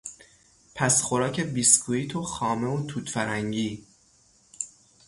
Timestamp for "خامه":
2.21-2.67